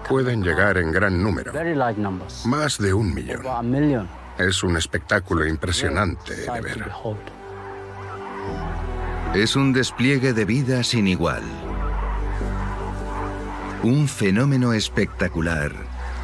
[0.08, 1.52] Pueden llegar en gran número,
[2.44, 4.08] más de un millón.
[4.36, 6.90] Es un espectáculo impresionante de ver.
[9.34, 11.44] Es un despliegue de vida sin igual.
[13.84, 15.72] Un fenómeno espectacular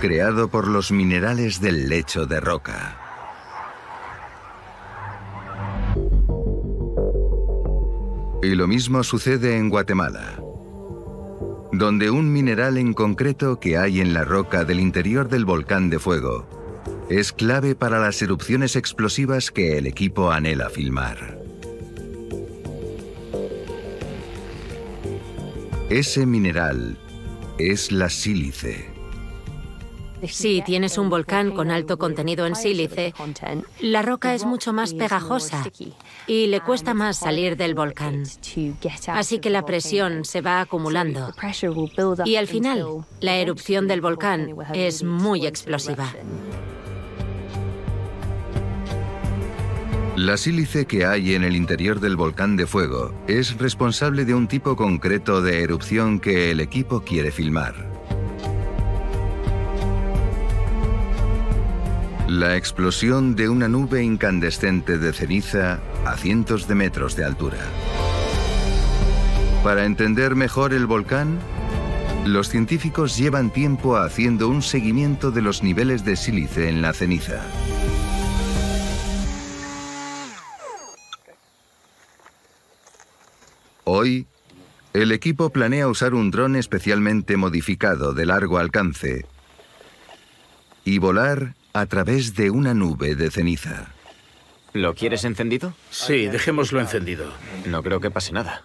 [0.00, 2.98] creado por los minerales del lecho de roca.
[8.42, 10.42] Y lo mismo sucede en Guatemala,
[11.70, 16.00] donde un mineral en concreto que hay en la roca del interior del volcán de
[16.00, 16.46] fuego
[17.08, 21.45] es clave para las erupciones explosivas que el equipo anhela filmar.
[25.90, 26.98] Ese mineral
[27.58, 28.90] es la sílice.
[30.26, 33.14] Si tienes un volcán con alto contenido en sílice,
[33.78, 35.64] la roca es mucho más pegajosa
[36.26, 38.24] y le cuesta más salir del volcán.
[39.12, 41.32] Así que la presión se va acumulando
[42.24, 46.12] y al final la erupción del volcán es muy explosiva.
[50.16, 54.48] La sílice que hay en el interior del volcán de fuego es responsable de un
[54.48, 57.74] tipo concreto de erupción que el equipo quiere filmar.
[62.28, 67.58] La explosión de una nube incandescente de ceniza a cientos de metros de altura.
[69.62, 71.38] Para entender mejor el volcán,
[72.24, 77.42] los científicos llevan tiempo haciendo un seguimiento de los niveles de sílice en la ceniza.
[83.88, 84.26] Hoy,
[84.94, 89.26] el equipo planea usar un dron especialmente modificado de largo alcance
[90.84, 93.86] y volar a través de una nube de ceniza.
[94.72, 95.72] ¿Lo quieres encendido?
[95.90, 97.32] Sí, dejémoslo encendido.
[97.64, 98.64] No creo que pase nada.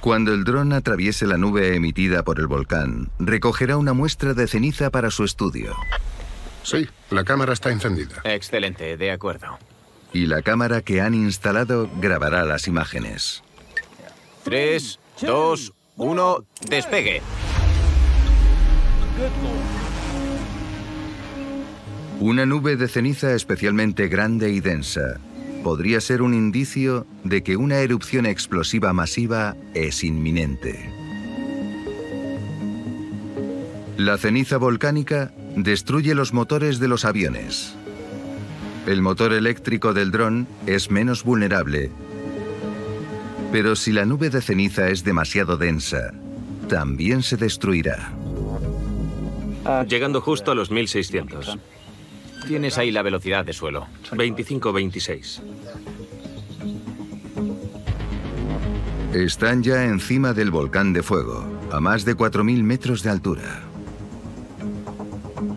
[0.00, 4.90] Cuando el dron atraviese la nube emitida por el volcán, recogerá una muestra de ceniza
[4.90, 5.74] para su estudio.
[6.62, 8.20] Sí, la cámara está encendida.
[8.24, 9.58] Excelente, de acuerdo.
[10.12, 13.42] Y la cámara que han instalado grabará las imágenes.
[14.44, 17.20] Tres, dos, uno, despegue.
[22.20, 25.20] Una nube de ceniza especialmente grande y densa
[25.62, 30.90] podría ser un indicio de que una erupción explosiva masiva es inminente.
[33.96, 37.74] La ceniza volcánica destruye los motores de los aviones.
[38.86, 41.90] El motor eléctrico del dron es menos vulnerable.
[43.50, 46.12] Pero si la nube de ceniza es demasiado densa,
[46.68, 48.12] también se destruirá.
[49.88, 51.58] Llegando justo a los 1600.
[52.46, 53.86] Tienes ahí la velocidad de suelo.
[54.12, 55.42] 25-26.
[59.12, 63.62] Están ya encima del volcán de fuego, a más de 4.000 metros de altura.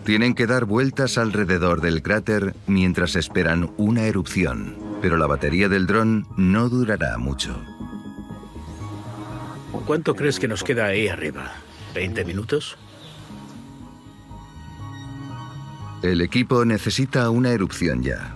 [0.06, 5.86] Tienen que dar vueltas alrededor del cráter mientras esperan una erupción, pero la batería del
[5.86, 7.62] dron no durará mucho.
[9.91, 11.51] ¿Cuánto crees que nos queda ahí arriba?
[11.93, 12.77] ¿20 minutos?
[16.01, 18.36] El equipo necesita una erupción ya.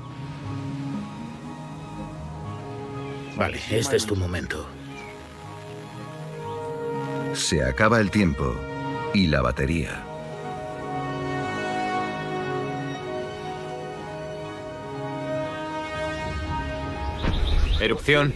[3.37, 4.65] Vale, este es tu momento.
[7.33, 8.55] Se acaba el tiempo
[9.13, 10.03] y la batería.
[17.79, 18.33] Erupción.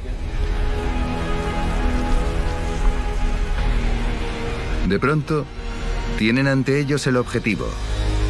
[4.90, 5.46] De pronto,
[6.18, 7.68] tienen ante ellos el objetivo,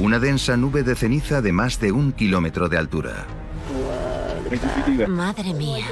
[0.01, 3.25] una densa nube de ceniza de más de un kilómetro de altura.
[5.07, 5.85] Madre mía.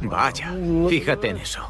[0.00, 0.54] Vaya,
[0.88, 1.68] fíjate en eso.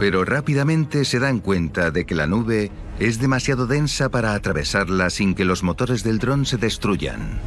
[0.00, 5.36] Pero rápidamente se dan cuenta de que la nube es demasiado densa para atravesarla sin
[5.36, 7.38] que los motores del dron se destruyan.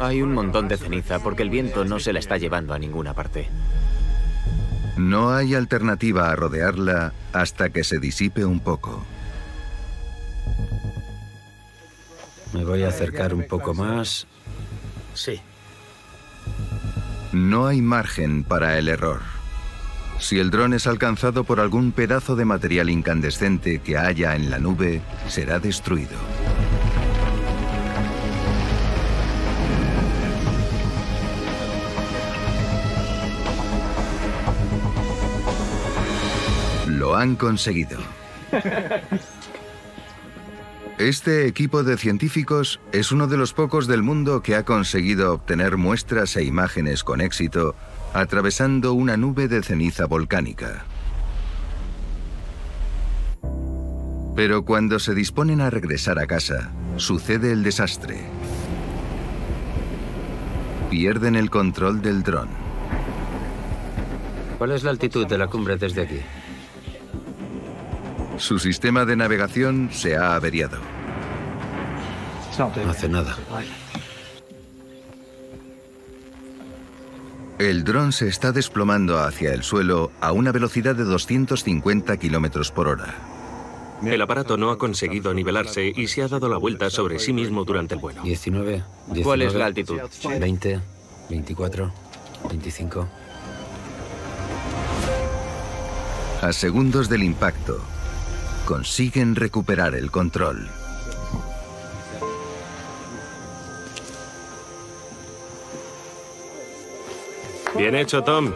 [0.00, 3.14] Hay un montón de ceniza porque el viento no se la está llevando a ninguna
[3.14, 3.48] parte.
[4.98, 9.06] No hay alternativa a rodearla hasta que se disipe un poco.
[12.52, 14.26] Me voy a acercar un poco más.
[15.14, 15.40] Sí.
[17.32, 19.20] No hay margen para el error.
[20.18, 24.58] Si el dron es alcanzado por algún pedazo de material incandescente que haya en la
[24.58, 26.16] nube, será destruido.
[37.08, 37.98] Lo han conseguido.
[40.98, 45.78] Este equipo de científicos es uno de los pocos del mundo que ha conseguido obtener
[45.78, 47.74] muestras e imágenes con éxito
[48.12, 50.84] atravesando una nube de ceniza volcánica.
[54.36, 58.18] Pero cuando se disponen a regresar a casa, sucede el desastre.
[60.90, 62.50] Pierden el control del dron.
[64.58, 66.20] ¿Cuál es la altitud de la cumbre desde aquí?
[68.38, 70.78] Su sistema de navegación se ha averiado.
[72.58, 73.36] No hace nada.
[77.58, 82.88] El dron se está desplomando hacia el suelo a una velocidad de 250 kilómetros por
[82.88, 83.14] hora.
[84.04, 87.64] El aparato no ha conseguido nivelarse y se ha dado la vuelta sobre sí mismo
[87.64, 88.22] durante el vuelo.
[88.22, 90.00] 19, 19 ¿Cuál es la altitud?
[90.38, 90.80] 20,
[91.28, 91.92] 24,
[92.48, 93.08] 25.
[96.40, 97.82] A segundos del impacto,
[98.68, 100.68] consiguen recuperar el control.
[107.74, 108.52] Bien hecho, Tom.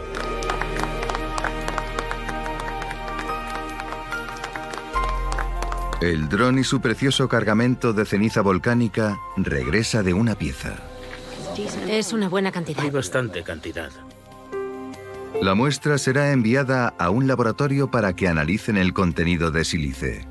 [6.03, 10.75] El dron y su precioso cargamento de ceniza volcánica regresa de una pieza.
[11.89, 12.85] Es una buena cantidad.
[12.85, 13.91] Hay bastante cantidad.
[15.41, 20.27] La muestra será enviada a un laboratorio para que analicen el contenido de sílice.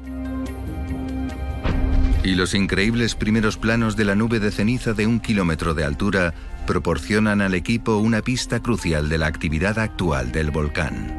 [2.23, 6.33] Y los increíbles primeros planos de la nube de ceniza de un kilómetro de altura
[6.67, 11.17] proporcionan al equipo una pista crucial de la actividad actual del volcán.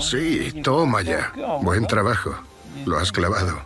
[0.00, 1.32] Sí, toma ya.
[1.62, 2.34] Buen trabajo.
[2.86, 3.60] Lo has clavado.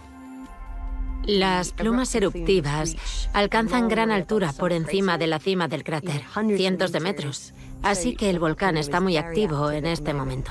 [1.27, 2.97] Las plumas eruptivas
[3.33, 6.23] alcanzan gran altura por encima de la cima del cráter,
[6.57, 7.55] cientos de metros.
[7.85, 10.51] Así que el volcán está muy activo en este momento.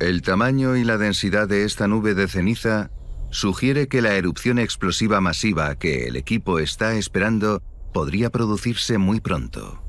[0.00, 2.90] El tamaño y la densidad de esta nube de ceniza
[3.28, 7.62] sugiere que la erupción explosiva masiva que el equipo está esperando
[7.92, 9.82] podría producirse muy pronto.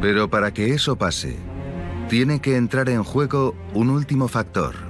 [0.00, 1.36] Pero para que eso pase,
[2.08, 4.87] tiene que entrar en juego un último factor.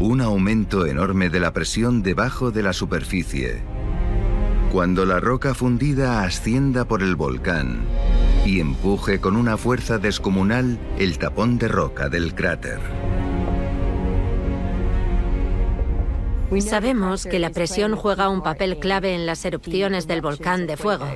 [0.00, 3.62] Un aumento enorme de la presión debajo de la superficie.
[4.70, 7.80] Cuando la roca fundida ascienda por el volcán
[8.46, 12.78] y empuje con una fuerza descomunal el tapón de roca del cráter.
[16.60, 21.06] Sabemos que la presión juega un papel clave en las erupciones del volcán de fuego.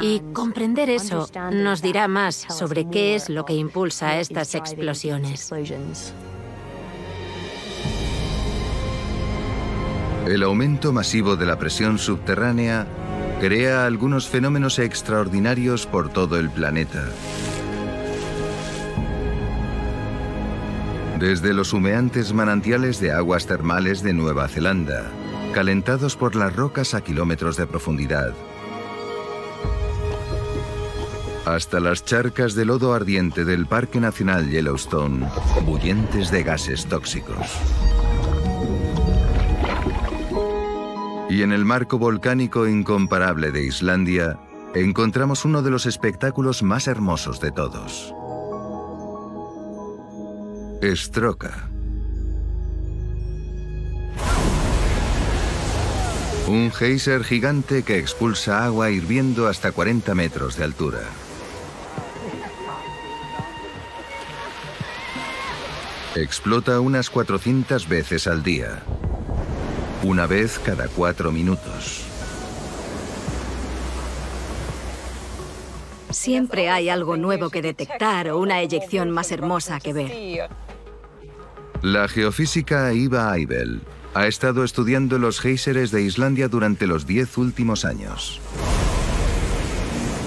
[0.00, 5.52] Y comprender eso nos dirá más sobre qué es lo que impulsa estas explosiones.
[10.26, 12.86] El aumento masivo de la presión subterránea
[13.40, 17.04] crea algunos fenómenos extraordinarios por todo el planeta.
[21.20, 25.10] Desde los humeantes manantiales de aguas termales de Nueva Zelanda,
[25.52, 28.32] calentados por las rocas a kilómetros de profundidad,
[31.44, 35.26] hasta las charcas de lodo ardiente del Parque Nacional Yellowstone,
[35.66, 37.60] bullentes de gases tóxicos.
[41.34, 44.38] Y en el marco volcánico incomparable de Islandia,
[44.72, 48.14] encontramos uno de los espectáculos más hermosos de todos.
[50.80, 51.70] Estroca.
[56.46, 61.00] Un geyser gigante que expulsa agua hirviendo hasta 40 metros de altura.
[66.14, 68.84] Explota unas 400 veces al día.
[70.04, 72.02] Una vez cada cuatro minutos.
[76.10, 80.50] Siempre hay algo nuevo que detectar o una eyección más hermosa que ver.
[81.80, 83.80] La geofísica Iva Eibel
[84.12, 88.42] ha estado estudiando los géiseres de Islandia durante los diez últimos años.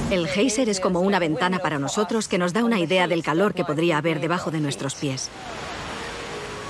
[0.10, 3.54] El geyser es como una ventana para nosotros que nos da una idea del calor
[3.54, 5.30] que podría haber debajo de nuestros pies.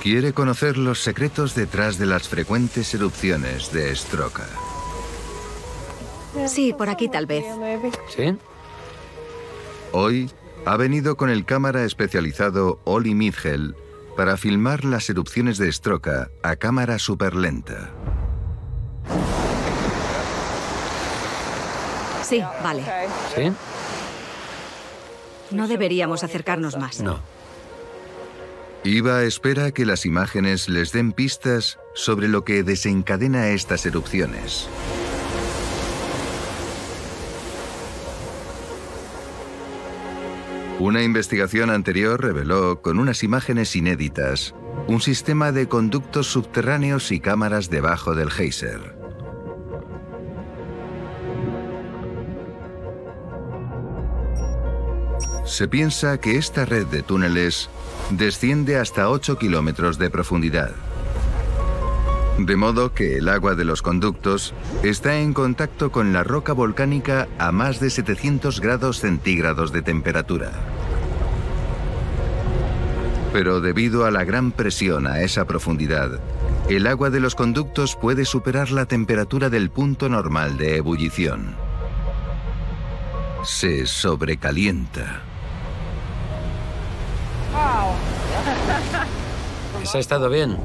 [0.02, 4.46] Quiere conocer los secretos detrás de las frecuentes erupciones de Stroka.
[6.46, 7.44] Sí, por aquí tal vez.
[8.14, 8.36] ¿Sí?
[9.92, 10.30] Hoy
[10.64, 13.74] ha venido con el cámara especializado Oli Midgel
[14.16, 17.90] para filmar las erupciones de Stroka a cámara superlenta.
[22.22, 22.84] Sí, vale.
[23.34, 23.52] ¿Sí?
[25.50, 27.00] No deberíamos acercarnos más.
[27.00, 27.20] No.
[28.84, 34.68] Iva espera que las imágenes les den pistas sobre lo que desencadena estas erupciones.
[40.78, 44.54] Una investigación anterior reveló, con unas imágenes inéditas,
[44.86, 48.97] un sistema de conductos subterráneos y cámaras debajo del geyser.
[55.48, 57.70] Se piensa que esta red de túneles
[58.10, 60.72] desciende hasta 8 kilómetros de profundidad.
[62.38, 67.28] De modo que el agua de los conductos está en contacto con la roca volcánica
[67.38, 70.52] a más de 700 grados centígrados de temperatura.
[73.32, 76.20] Pero debido a la gran presión a esa profundidad,
[76.68, 81.56] el agua de los conductos puede superar la temperatura del punto normal de ebullición.
[83.44, 85.22] Se sobrecalienta.
[89.94, 90.58] Ha estado bien.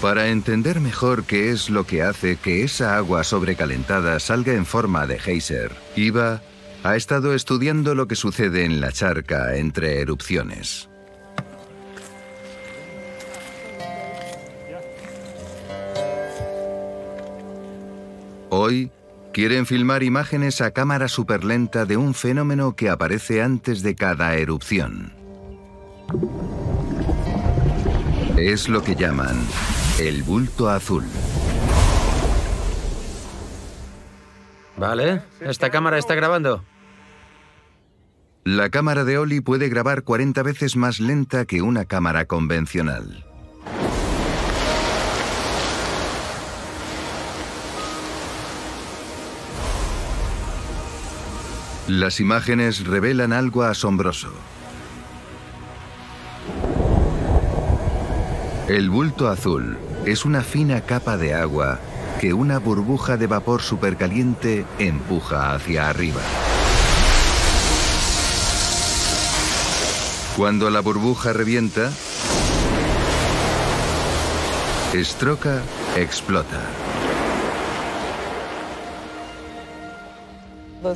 [0.00, 5.06] Para entender mejor qué es lo que hace que esa agua sobrecalentada salga en forma
[5.06, 6.40] de geyser, Iva
[6.84, 10.88] ha estado estudiando lo que sucede en la charca entre erupciones.
[18.50, 18.90] Hoy
[19.32, 25.12] quieren filmar imágenes a cámara superlenta de un fenómeno que aparece antes de cada erupción.
[28.36, 29.36] Es lo que llaman
[29.98, 31.04] el bulto azul.
[34.76, 36.64] Vale, esta cámara está grabando.
[38.44, 43.29] La cámara de Oli puede grabar 40 veces más lenta que una cámara convencional.
[51.90, 54.32] Las imágenes revelan algo asombroso.
[58.68, 59.76] El bulto azul
[60.06, 61.80] es una fina capa de agua
[62.20, 66.20] que una burbuja de vapor supercaliente empuja hacia arriba.
[70.36, 71.90] Cuando la burbuja revienta,
[74.94, 75.60] Estroca
[75.96, 76.60] explota.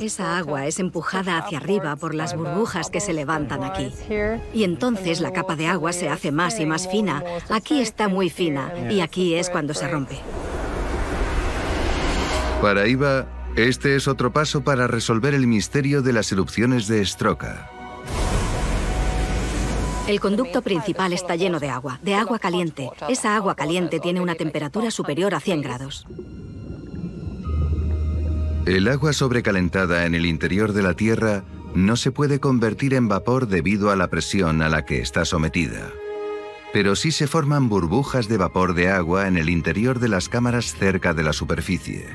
[0.01, 3.91] Esa agua es empujada hacia arriba por las burbujas que se levantan aquí.
[4.53, 7.23] Y entonces la capa de agua se hace más y más fina.
[7.49, 10.19] Aquí está muy fina y aquí es cuando se rompe.
[12.61, 17.69] Para Iva, este es otro paso para resolver el misterio de las erupciones de Estroca.
[20.07, 22.91] El conducto principal está lleno de agua, de agua caliente.
[23.09, 26.05] Esa agua caliente tiene una temperatura superior a 100 grados.
[28.65, 31.43] El agua sobrecalentada en el interior de la Tierra
[31.75, 35.91] no se puede convertir en vapor debido a la presión a la que está sometida.
[36.73, 40.73] Pero sí se forman burbujas de vapor de agua en el interior de las cámaras
[40.73, 42.07] cerca de la superficie.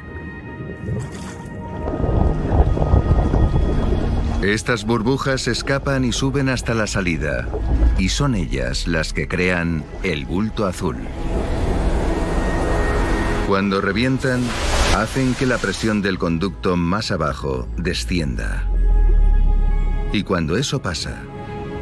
[4.43, 7.49] Estas burbujas escapan y suben hasta la salida,
[7.97, 10.97] y son ellas las que crean el bulto azul.
[13.47, 14.43] Cuando revientan,
[14.97, 18.69] hacen que la presión del conducto más abajo descienda.
[20.13, 21.23] Y cuando eso pasa,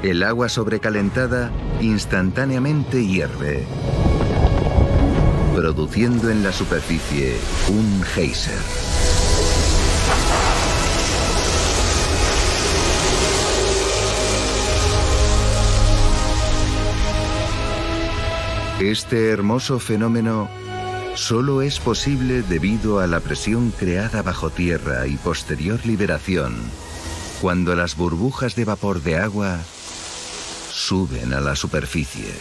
[0.02, 1.50] el agua sobrecalentada
[1.80, 3.64] instantáneamente hierve,
[5.54, 7.36] produciendo en la superficie
[7.68, 8.58] un geyser.
[18.80, 20.48] Este hermoso fenómeno
[21.18, 26.54] solo es posible debido a la presión creada bajo tierra y posterior liberación
[27.42, 29.58] cuando las burbujas de vapor de agua
[30.70, 32.32] suben a la superficie.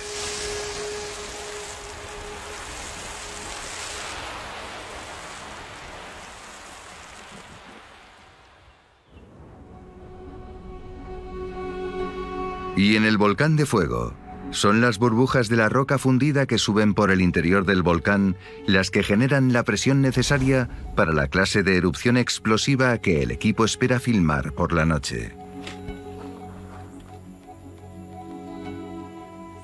[12.75, 14.13] Y en el volcán de fuego,
[14.51, 18.35] son las burbujas de la roca fundida que suben por el interior del volcán
[18.65, 23.65] las que generan la presión necesaria para la clase de erupción explosiva que el equipo
[23.65, 25.33] espera filmar por la noche.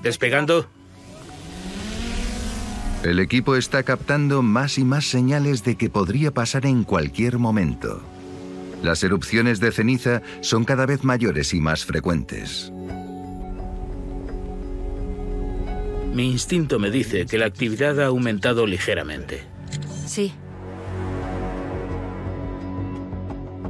[0.02, 0.68] Despegando.
[3.04, 8.02] El equipo está captando más y más señales de que podría pasar en cualquier momento.
[8.82, 12.72] Las erupciones de ceniza son cada vez mayores y más frecuentes.
[16.14, 19.44] Mi instinto me dice que la actividad ha aumentado ligeramente.
[20.06, 20.32] Sí.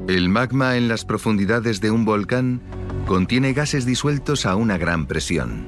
[0.10, 2.62] El magma en las profundidades de un volcán
[3.08, 5.66] contiene gases disueltos a una gran presión.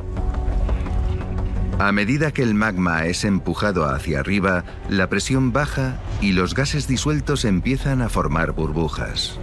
[1.79, 6.87] A medida que el magma es empujado hacia arriba, la presión baja y los gases
[6.87, 9.39] disueltos empiezan a formar burbujas.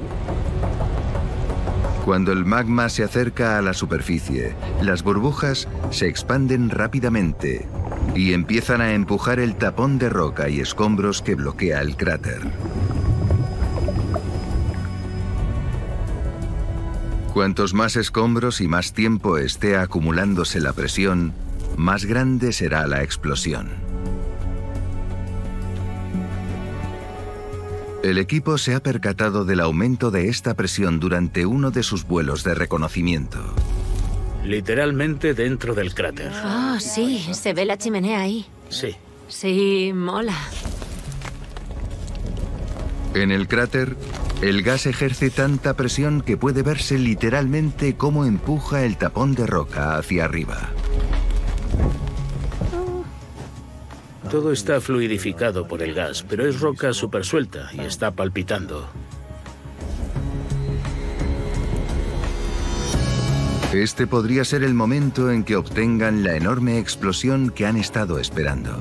[2.04, 7.68] Cuando el magma se acerca a la superficie, las burbujas se expanden rápidamente
[8.16, 12.40] y empiezan a empujar el tapón de roca y escombros que bloquea el cráter.
[17.32, 21.32] Cuantos más escombros y más tiempo esté acumulándose la presión,
[21.76, 23.91] más grande será la explosión.
[28.02, 32.42] El equipo se ha percatado del aumento de esta presión durante uno de sus vuelos
[32.42, 33.38] de reconocimiento.
[34.44, 36.32] Literalmente dentro del cráter.
[36.44, 38.44] Oh, sí, se ve la chimenea ahí.
[38.70, 38.96] Sí.
[39.28, 40.36] Sí, mola.
[43.14, 43.96] En el cráter,
[44.40, 49.96] el gas ejerce tanta presión que puede verse literalmente cómo empuja el tapón de roca
[49.96, 50.72] hacia arriba.
[54.32, 58.88] Todo está fluidificado por el gas, pero es roca súper suelta y está palpitando.
[63.74, 68.80] Este podría ser el momento en que obtengan la enorme explosión que han estado esperando.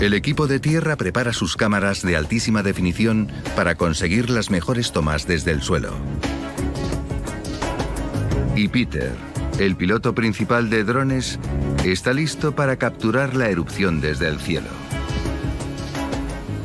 [0.00, 5.26] El equipo de tierra prepara sus cámaras de altísima definición para conseguir las mejores tomas
[5.26, 5.92] desde el suelo.
[8.56, 9.12] Y Peter,
[9.58, 11.38] el piloto principal de drones,
[11.84, 14.68] está listo para capturar la erupción desde el cielo.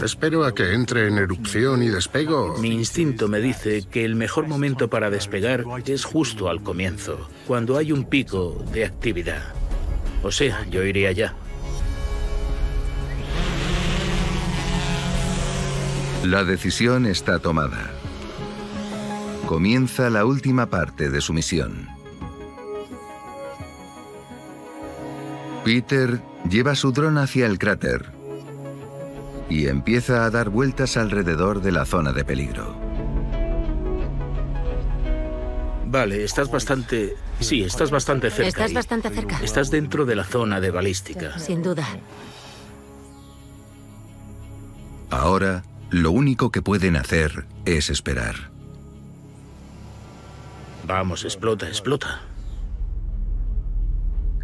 [0.03, 2.57] Espero a que entre en erupción y despego.
[2.59, 7.77] Mi instinto me dice que el mejor momento para despegar es justo al comienzo, cuando
[7.77, 9.43] hay un pico de actividad.
[10.23, 11.35] O sea, yo iría ya.
[16.23, 17.91] La decisión está tomada.
[19.45, 21.98] Comienza la última parte de su misión.
[25.69, 28.11] Peter lleva su dron hacia el cráter
[29.51, 32.75] y empieza a dar vueltas alrededor de la zona de peligro.
[35.85, 37.15] Vale, estás bastante...
[37.39, 38.47] Sí, estás bastante cerca.
[38.47, 38.73] Estás ahí.
[38.73, 39.39] bastante cerca.
[39.43, 41.37] Estás dentro de la zona de balística.
[41.37, 41.87] Sin duda.
[45.11, 45.61] Ahora,
[45.91, 48.49] lo único que pueden hacer es esperar.
[50.87, 52.21] Vamos, explota, explota.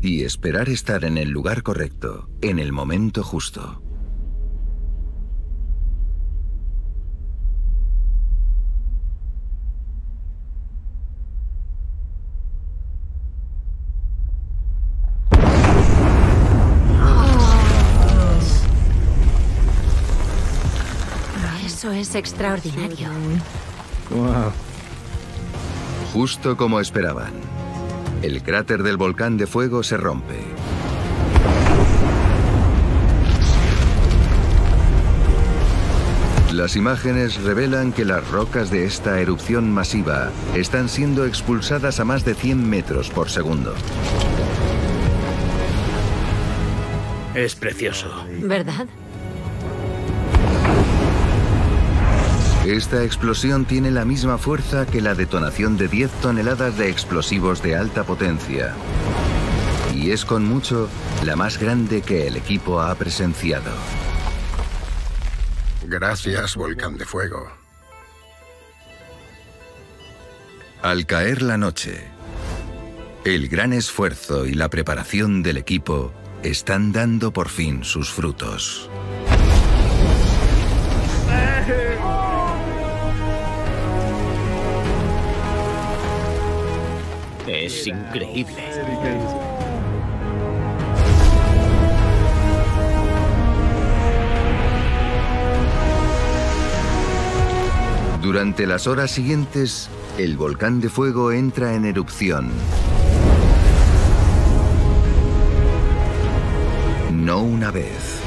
[0.05, 3.81] Y esperar estar en el lugar correcto, en el momento justo.
[21.65, 23.09] Eso es extraordinario.
[26.13, 27.44] Justo como esperaban.
[28.21, 30.39] El cráter del volcán de fuego se rompe.
[36.51, 42.23] Las imágenes revelan que las rocas de esta erupción masiva están siendo expulsadas a más
[42.23, 43.75] de 100 metros por segundo.
[47.35, 48.09] Es precioso.
[48.39, 48.87] ¿Verdad?
[52.65, 57.75] Esta explosión tiene la misma fuerza que la detonación de 10 toneladas de explosivos de
[57.75, 58.73] alta potencia.
[59.93, 60.89] Y es con mucho
[61.23, 63.71] la más grande que el equipo ha presenciado.
[65.83, 67.51] Gracias, volcán de fuego.
[70.81, 72.07] Al caer la noche,
[73.25, 76.11] el gran esfuerzo y la preparación del equipo
[76.41, 78.89] están dando por fin sus frutos.
[87.65, 88.63] Es increíble.
[98.21, 99.89] Durante las horas siguientes,
[100.19, 102.51] el volcán de fuego entra en erupción.
[107.11, 108.19] No una vez,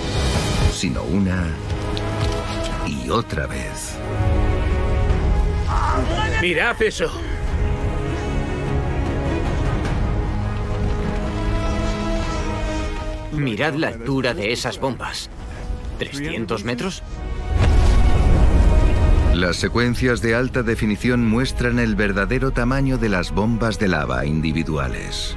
[0.73, 1.47] sino una
[2.89, 3.97] y otra vez.
[6.43, 7.28] Mirad eso.
[13.39, 15.31] Mirad la altura de esas bombas.
[15.99, 17.03] ¿300 metros?
[19.35, 25.37] Las secuencias de alta definición muestran el verdadero tamaño de las bombas de lava individuales.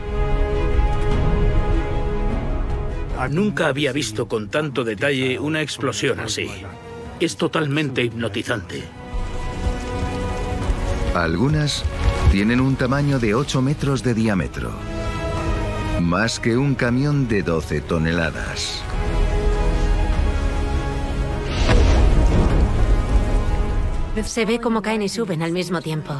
[3.29, 6.49] Nunca había visto con tanto detalle una explosión así.
[7.19, 8.83] Es totalmente hipnotizante.
[11.13, 11.83] Algunas
[12.31, 14.71] tienen un tamaño de 8 metros de diámetro.
[16.01, 18.81] Más que un camión de 12 toneladas.
[24.23, 26.13] Se ve cómo caen y suben al mismo tiempo.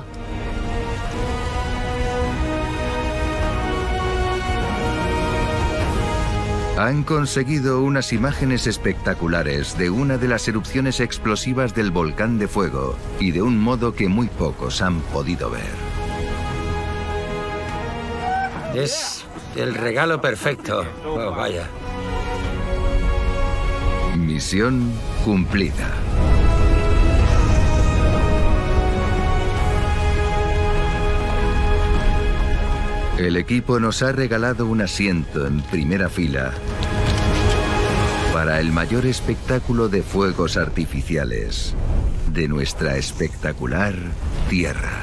[6.78, 12.96] Han conseguido unas imágenes espectaculares de una de las erupciones explosivas del volcán de fuego
[13.20, 15.62] y de un modo que muy pocos han podido ver.
[18.74, 19.21] Es
[19.56, 20.86] el regalo perfecto.
[21.06, 21.68] Oh, vaya.
[24.18, 24.92] Misión
[25.24, 25.90] cumplida.
[33.18, 36.54] El equipo nos ha regalado un asiento en primera fila
[38.34, 41.76] para el mayor espectáculo de fuegos artificiales
[42.34, 43.94] de nuestra espectacular
[44.50, 45.01] Tierra.